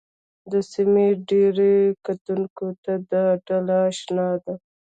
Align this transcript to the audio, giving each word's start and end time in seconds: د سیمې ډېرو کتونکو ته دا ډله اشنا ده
د 0.51 0.53
سیمې 0.71 1.07
ډېرو 1.29 1.71
کتونکو 2.05 2.65
ته 2.83 2.93
دا 3.11 3.25
ډله 3.47 3.75
اشنا 3.91 4.27
ده 4.43 4.53